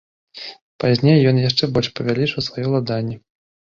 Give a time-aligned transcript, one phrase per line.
[0.85, 3.25] Пазней ён яшчэ больш павялічыў свае ўладанні.